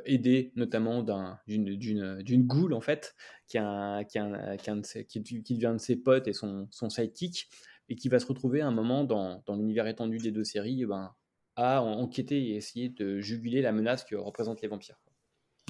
[0.05, 1.03] aidé notamment
[1.47, 3.15] d'une, goule en fait,
[3.47, 7.47] qui, a qui, a qui, qui, devient de ses potes et son, son sidekick,
[7.89, 10.81] et qui va se retrouver à un moment dans, dans l'univers étendu des deux séries,
[10.81, 11.13] eh ben,
[11.55, 14.99] à enquêter et essayer de juguler la menace que représentent les vampires.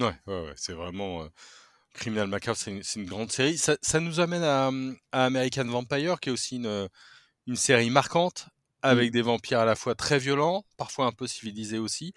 [0.00, 1.22] Ouais, ouais, ouais c'est vraiment.
[1.22, 1.28] Euh,
[1.94, 3.56] Criminal Macabre, c'est une, grande série.
[3.56, 4.70] Ça, nous amène à,
[5.12, 8.48] à, American Vampire, qui est aussi une série marquante,
[8.86, 9.12] avec mmh.
[9.12, 12.12] des vampires à la fois très violents, parfois un peu civilisés aussi,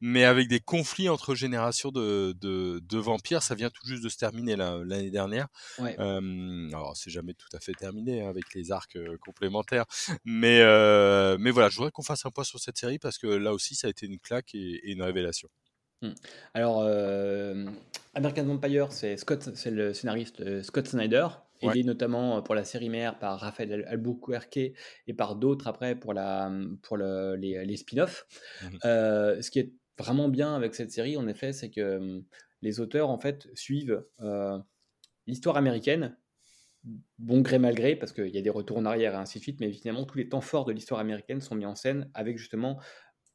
[0.00, 3.42] mais avec des conflits entre générations de, de, de vampires.
[3.42, 5.48] Ça vient tout juste de se terminer l'année dernière.
[5.78, 5.96] Ouais.
[5.98, 9.84] Euh, alors c'est jamais tout à fait terminé hein, avec les arcs euh, complémentaires,
[10.24, 13.26] mais euh, mais voilà, je voudrais qu'on fasse un point sur cette série parce que
[13.26, 15.48] là aussi ça a été une claque et, et une révélation.
[16.02, 16.10] Mmh.
[16.54, 17.66] Alors, euh,
[18.14, 21.28] American Vampire, c'est Scott, c'est le scénariste Scott Snyder,
[21.60, 24.56] aidé notamment pour la série mère par Raphaël Albuquerque
[25.06, 28.26] et par d'autres après pour, la, pour le, les, les spin-offs.
[28.62, 32.22] Mmh euh, ce qui est vraiment bien avec cette série, en effet, c'est que
[32.62, 34.58] les auteurs en fait suivent euh,
[35.26, 36.16] l'histoire américaine,
[37.18, 39.42] bon gré mal gré, parce qu'il y a des retours en arrière et ainsi de
[39.42, 42.38] suite, mais finalement tous les temps forts de l'histoire américaine sont mis en scène avec
[42.38, 42.80] justement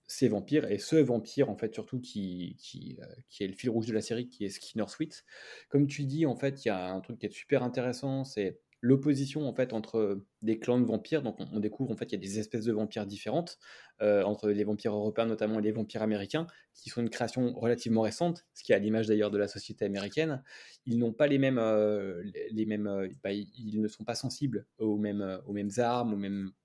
[0.10, 3.69] ces vampires et ce vampire en fait surtout qui, qui, euh, qui, est le fil
[3.69, 5.24] rouge de la série qui est Skinner Sweet.
[5.69, 8.60] Comme tu dis en fait il y a un truc qui est super intéressant c'est
[8.82, 11.22] l'opposition en fait entre des clans de vampires.
[11.22, 13.58] Donc on, découvre en fait qu'il y a des espèces de vampires différentes
[14.02, 18.02] euh, entre les vampires européens notamment et les vampires américains, qui sont une création relativement
[18.02, 20.42] récente, ce qui est à l'image d'ailleurs de la société américaine.
[20.86, 24.65] Ils n'ont pas les mêmes, euh, les mêmes, euh, bah, ils ne sont pas sensibles
[24.78, 26.13] aux mêmes, aux mêmes armes,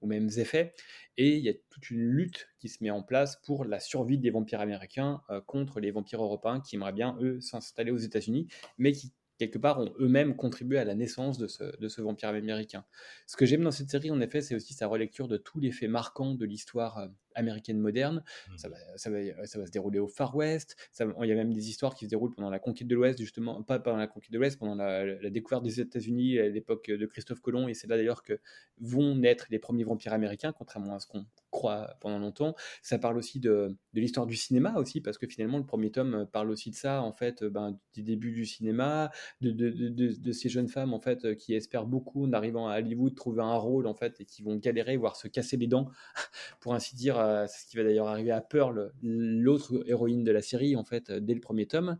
[0.00, 0.74] aux mêmes effets,
[1.16, 4.18] et il y a toute une lutte qui se met en place pour la survie
[4.18, 8.48] des vampires américains contre les vampires européens qui aimeraient bien eux s'installer aux États-Unis,
[8.79, 12.29] mais qui quelque part, ont eux-mêmes contribué à la naissance de ce, de ce, vampire
[12.29, 12.85] américain.
[13.27, 15.73] Ce que j'aime dans cette série, en effet, c'est aussi sa relecture de tous les
[15.73, 18.23] faits marquants de l'histoire euh, américaine moderne.
[18.49, 18.57] Mmh.
[18.57, 20.77] Ça, va, ça, va, ça, va, se dérouler au Far West.
[20.92, 23.20] Ça, il y a même des histoires qui se déroulent pendant la conquête de l'Ouest,
[23.20, 26.90] justement, pas pendant la conquête de l'Ouest, pendant la, la, découverte des États-Unis à l'époque
[26.90, 27.68] de Christophe Colomb.
[27.68, 28.38] Et c'est là d'ailleurs que
[28.81, 32.55] vont naître les premiers vampires américains, contrairement à ce qu'on croit pendant longtemps.
[32.83, 36.27] Ça parle aussi de, de l'histoire du cinéma aussi, parce que finalement, le premier tome
[36.33, 40.49] parle aussi de ça, en fait, ben, des débuts du cinéma, de, de, de, ces
[40.49, 43.94] jeunes femmes, en fait, qui espèrent beaucoup en arrivant à Hollywood trouver un rôle, en
[43.94, 45.88] fait, et qui vont galérer, voire se casser les dents,
[46.61, 50.42] pour ainsi dire, c'est ce qui va d'ailleurs arriver à Pearl, l'autre héroïne de la
[50.42, 51.98] série, en fait, dès le premier tome.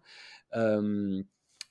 [0.57, 1.23] Euh,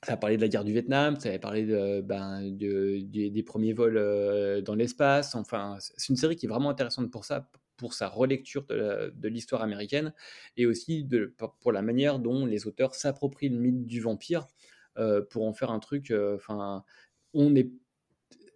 [0.06, 3.74] ça a parlé de la guerre du Vietnam, ça a parlé de, ben, des premiers
[3.74, 5.36] vols euh, dans l'espace.
[5.36, 9.62] Enfin, c'est une série qui est vraiment intéressante pour ça, pour sa relecture de l'histoire
[9.62, 10.14] américaine
[10.58, 14.48] et aussi de, pour la manière dont les auteurs s'approprient le mythe du vampire
[14.98, 16.14] euh, pour en faire un truc.
[16.36, 16.84] Enfin,
[17.34, 17.72] on est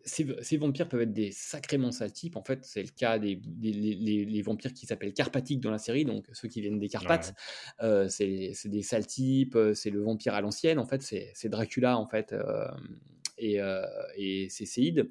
[0.07, 2.35] ces, vampires peuvent être des sacrément sales types.
[2.35, 6.25] En fait, c'est le cas des, les, vampires qui s'appellent carpathiques dans la série, donc
[6.33, 7.33] ceux qui viennent des Carpates.
[7.81, 10.79] Euh, c'est des sales types, euh, c'est le vampire à l'ancienne.
[10.79, 12.67] En fait, c'est Dracula, en fait, euh,
[13.37, 13.59] et,
[14.17, 15.09] et c'est Seid.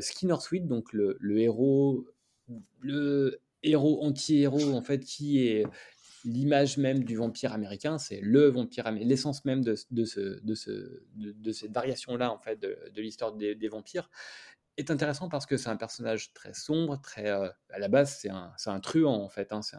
[0.00, 2.06] Skinner Sweet, donc le, le héros,
[2.80, 5.64] le héros anti-héros, en fait, qui est
[6.24, 10.54] l'image même du vampire américain, c'est le vampire américain, l'essence même de, de, ce, de,
[10.54, 14.10] ce, de, cette variation-là, en fait, de, l'histoire des, vampires,
[14.76, 18.30] est intéressant parce que c'est un personnage très sombre, très, euh, à la base, c'est
[18.30, 19.52] un, un, truand, en fait.
[19.52, 19.76] Hein, c'est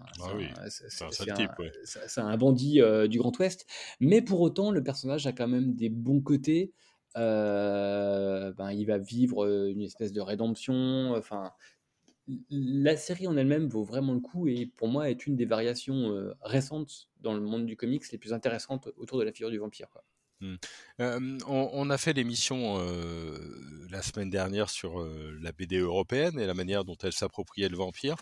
[2.19, 3.65] un, un, bandit euh, du Grand Ouest.
[3.99, 6.73] Mais pour autant, le personnage a quand même des bons côtés.
[7.15, 11.13] Euh, ben, il va vivre une espèce de rédemption.
[11.15, 11.51] Enfin,
[12.49, 16.11] la série en elle-même vaut vraiment le coup et pour moi est une des variations
[16.11, 19.57] euh, récentes dans le monde du comics les plus intéressantes autour de la figure du
[19.57, 19.87] vampire.
[20.41, 21.37] Mmh.
[21.47, 23.37] on, a fait l'émission euh,
[23.89, 27.77] la semaine dernière sur euh, la BD européenne et la manière dont elle s'appropriait le
[27.77, 28.15] vampire.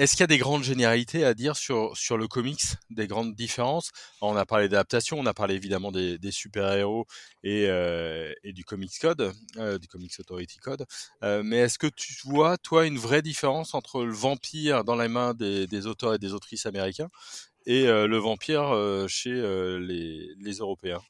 [0.00, 3.34] Est-ce qu'il y a des grandes généralités à dire sur, sur le comics, des grandes
[3.34, 3.92] différences?
[4.22, 7.04] On a parlé d'adaptation, on a parlé évidemment des, super-héros
[7.44, 10.86] et, euh, et, du Comics Code, euh, du Comics Authority Code.
[11.22, 15.08] Euh, mais est-ce que tu vois, toi, une vraie différence entre le vampire dans les
[15.08, 17.10] mains des, des auteurs et des autrices américains
[17.66, 18.74] et le vampire
[19.06, 21.02] chez les, les Européens?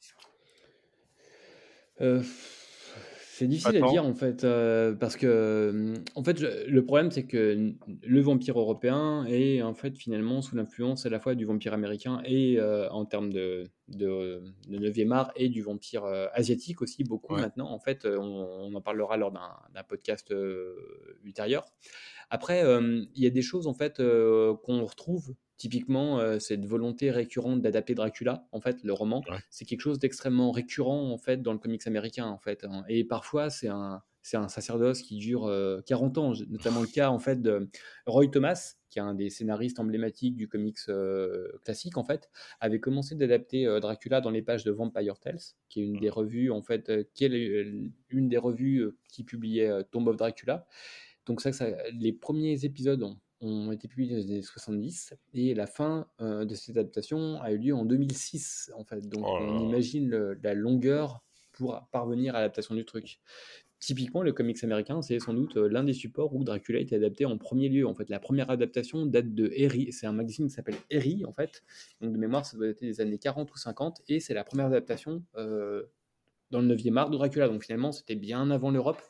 [3.41, 7.73] C'est difficile à dire en fait, euh, parce que en fait, le problème c'est que
[8.03, 12.21] le vampire européen est en fait finalement sous l'influence à la fois du vampire américain
[12.23, 17.35] et euh, en termes de, de, 9e art et du vampire euh, asiatique aussi beaucoup
[17.35, 17.71] maintenant.
[17.71, 20.31] En fait, on, en parlera lors d'un podcast
[21.23, 21.65] ultérieur.
[22.29, 27.61] Après, il y a des choses en fait qu'on retrouve Typiquement, euh, cette volonté récurrente
[27.61, 29.21] d'adapter Dracula, en fait, le roman,
[29.51, 32.63] c'est quelque chose d'extrêmement récurrent en fait dans le comics américain, en fait.
[32.63, 32.83] Hein.
[32.89, 35.41] Et parfois, c'est un, c'est un sacerdoce qui dure
[35.85, 37.69] 40 euh, ans, notamment le cas en fait de
[38.07, 42.79] Roy Thomas, qui est un des scénaristes emblématiques du comics euh, classique en fait, avait
[42.79, 45.37] commencé d'adapter Dracula dans les pages de Vampire Tales,
[45.69, 47.71] qui est une des revues en fait, qui est
[48.09, 50.65] une des revues qui publiait Tomb of Dracula.
[51.27, 55.53] Donc ça, ça les premiers épisodes ont ont été publiés dans les années 70 et
[55.53, 59.07] la fin euh, de cette adaptation a eu lieu en 2006 en fait.
[59.07, 60.09] Donc oh on imagine
[60.43, 63.19] la longueur pour parvenir à l'adaptation du truc.
[63.81, 66.95] Typiquement, le comics américain, c'est sans doute euh, l'un des supports où Dracula a été
[66.95, 67.87] adapté en premier lieu.
[67.87, 69.91] En fait, la première adaptation date de Harry.
[69.91, 71.63] C'est un magazine qui s'appelle Harry, en fait.
[71.99, 74.03] Donc, de mémoire, ça doit dater des années 40 ou 50.
[74.07, 75.83] Et c'est la première adaptation euh,
[76.51, 77.47] dans le 9e art de Dracula.
[77.47, 79.01] Donc, finalement, c'était bien avant l'Europe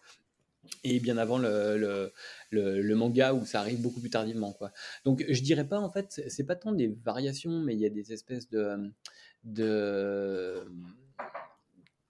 [0.84, 2.12] et bien avant le,
[2.50, 4.72] le, manga où ça arrive beaucoup plus tardivement quoi.
[5.06, 7.90] Donc je dirais pas en fait c'est pas tant des variations mais il y a
[7.90, 8.92] des espèces de
[9.44, 10.64] de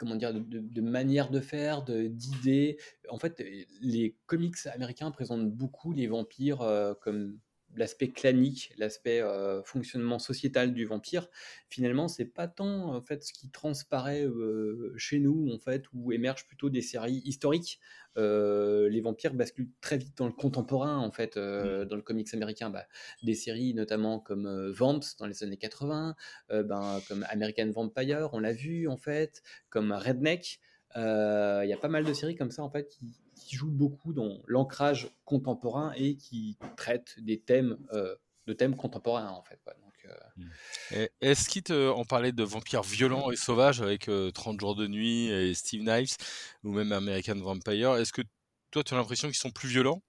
[0.02, 2.78] comment dire de, de manières de faire, d'idées.
[3.10, 3.43] En fait,
[3.82, 7.38] les comics américains présentent beaucoup les vampires euh, comme
[7.75, 11.27] l'aspect clanique, l'aspect euh, fonctionnement sociétal du vampire,
[11.69, 16.12] finalement, c'est pas tant en fait ce qui transparaît euh, chez nous en fait, où
[16.12, 17.79] émergent plutôt des séries historiques.
[18.17, 21.86] Euh, les vampires basculent très vite dans le contemporain en fait, mmh.
[21.86, 22.69] dans le comics américain.
[22.69, 22.86] Bah,
[23.23, 26.15] des séries notamment comme Vamps dans les années 80,
[26.49, 30.60] ben, comme American Vampire, on l'a vu en fait, comme Redneck.
[30.95, 30.99] Il
[31.67, 33.05] y a pas mal de séries comme ça, en fait, qui,
[33.41, 37.77] qui jouent beaucoup dans l'ancrage contemporain et qui traitent des thèmes,
[38.47, 39.60] de thèmes contemporains, en fait.
[40.36, 40.45] Mmh.
[41.21, 45.27] Est-ce qu'il te, on parlait de vampires violents et sauvages avec 30 jours de nuit
[45.27, 46.15] et Steve Knives
[46.63, 48.23] ou même American Vampire, est-ce que
[48.71, 50.01] toi tu as l'impression qu'ils sont plus violents?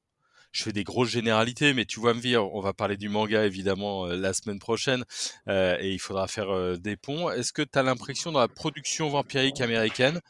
[0.50, 3.46] Je fais des grosses généralités, mais tu vois me dire, on va parler du manga
[3.46, 5.04] évidemment la semaine prochaine,
[5.46, 7.30] et il faudra faire des ponts.
[7.30, 10.20] Est-ce que tu as l'impression dans la production vampirique américaine,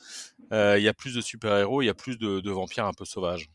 [0.52, 3.50] il y a plus de super-héros, il y a plus de vampires un peu sauvages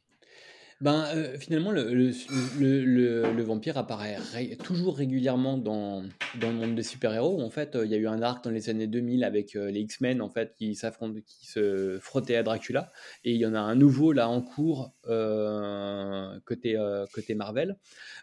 [0.80, 2.12] ben, euh, finalement, le, le,
[2.60, 4.20] le, le, vampire apparaît
[4.64, 6.04] toujours régulièrement dans,
[6.40, 7.42] dans le monde des super-héros.
[7.42, 9.80] En fait, il y a eu un arc dans les années 2000 avec euh, les
[9.80, 10.78] X-Men en fait, qui
[11.26, 12.92] qui se frottaient à Dracula.
[13.24, 16.78] Et il y en a un nouveau là en cours euh, côté,
[17.12, 17.76] côté Marvel.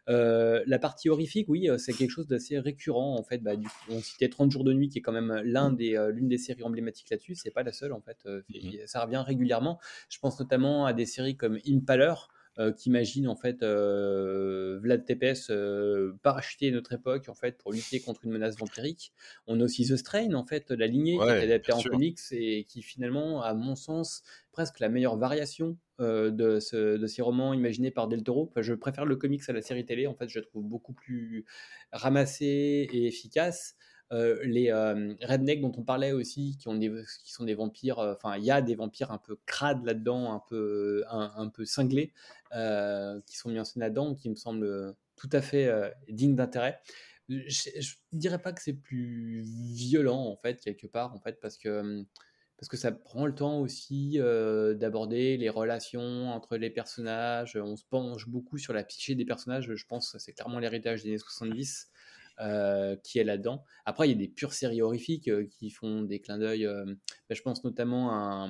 [0.06, 3.16] la partie horrifique, oui, c'est quelque chose d'assez récurrent.
[3.18, 5.72] En fait, bah, du, on citait 30 jours de nuit, qui est quand même l'un
[5.72, 7.34] des, l'une des séries emblématiques là-dessus.
[7.34, 8.18] C'est pas la seule, en fait.
[8.24, 8.42] Mmh
[8.86, 9.80] ça revient régulièrement.
[10.08, 12.14] Je pense notamment à des séries comme Impaler.
[12.60, 17.72] Euh, qui imagine en fait euh, Vlad Tepes euh, parachuter notre époque en fait pour
[17.72, 19.12] lutter contre une menace vampirique.
[19.48, 22.62] On a aussi The Strain en fait, la lignée qui est adaptée en comics et
[22.62, 28.22] qui finalement, à mon sens, presque la meilleure variation de, ces romans imaginés par Del
[28.22, 28.52] Toro.
[28.56, 30.06] je préfère le comics à la série télé.
[30.06, 31.44] En fait, je trouve beaucoup plus
[31.90, 33.74] ramassé et efficace.
[34.12, 38.14] Euh, les euh, rednecks dont on parlait aussi, qui, ont qui sont des vampires, euh,
[38.14, 42.12] enfin, il y a des vampires un peu crades là-dedans, un peu, un, peu cinglés,
[42.52, 45.70] qui sont mis en scène là-dedans, qui me semblent tout à fait
[46.08, 46.80] dignes d'intérêt.
[47.28, 51.56] Je, ne dirais pas que c'est plus violent, en fait, quelque part, en fait, parce
[51.56, 52.04] que
[52.56, 57.56] parce que ça prend le temps aussi d'aborder les relations entre les personnages.
[57.56, 59.74] On se penche beaucoup sur la psyché des personnages.
[59.74, 61.90] Je pense que c'est clairement l'héritage des années 70.
[62.40, 63.62] Euh, qui est là-dedans.
[63.84, 66.66] Après, il y a des pures séries horrifiques euh, qui font des clins d'œil.
[66.66, 68.48] Euh, bah, je pense notamment à,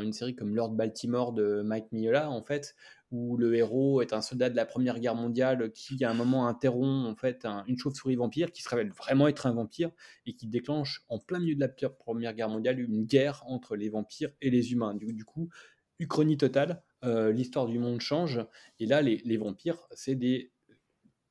[0.00, 2.74] une série comme Lord Baltimore de Mike Mignola, en fait,
[3.10, 6.48] où le héros est un soldat de la Première Guerre mondiale qui, à un moment,
[6.48, 9.90] interrompt en fait une chauve-souris vampire qui se révèle vraiment être un vampire
[10.24, 13.90] et qui déclenche en plein milieu de la Première Guerre mondiale une guerre entre les
[13.90, 14.94] vampires et les humains.
[14.94, 15.50] Du, du coup,
[15.98, 18.40] uchronie totale, l'histoire du monde change
[18.78, 20.53] et là, les vampires, c'est des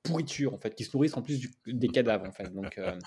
[0.03, 2.53] pourriture en fait, qui se nourrissent en plus des cadavres en fait.
[2.53, 2.97] Donc euh,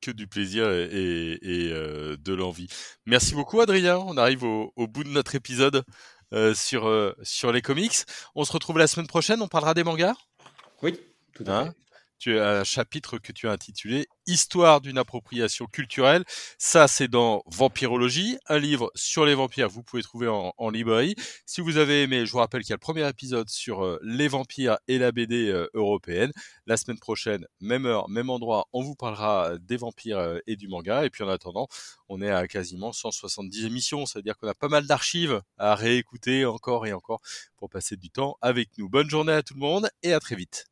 [0.00, 2.66] que du plaisir et, euh, de l'envie.
[3.06, 3.98] Merci beaucoup Adrien.
[3.98, 5.84] On arrive au, bout de notre épisode
[6.32, 7.94] euh, sur sur les comics.
[8.34, 9.40] On se retrouve la semaine prochaine.
[9.42, 10.14] On parlera des mangas?
[10.82, 10.98] Oui,
[11.34, 11.64] tout à hein?
[11.66, 11.91] fait
[12.22, 16.22] tu as un chapitre que tu as intitulé Histoire d'une appropriation culturelle.
[16.56, 21.16] Ça, c'est dans Vampirologie, un livre sur les vampires vous pouvez trouver en, librairie.
[21.46, 23.98] Si vous avez aimé, je vous rappelle qu'il y a le premier épisode sur euh,
[24.04, 26.30] les vampires et la BD euh, européenne.
[26.66, 30.68] La semaine prochaine, même heure, même endroit, on vous parlera des vampires euh, et du
[30.68, 31.04] manga.
[31.04, 31.66] Et puis en attendant,
[32.08, 34.06] on est à quasiment 170 émissions.
[34.06, 37.20] Ça veut dire qu'on a pas mal d'archives à réécouter encore et encore
[37.56, 38.88] pour passer du temps avec nous.
[38.88, 40.71] Bonne journée à tout le monde et à très vite.